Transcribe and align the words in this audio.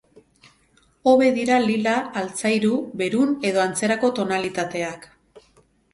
Hobe 1.11 1.27
dira 1.35 1.57
lila, 1.67 1.93
altzairu, 2.21 2.73
berun 3.03 3.37
edo 3.51 3.63
antzerako 3.67 4.11
tonalitateak. 4.21 5.07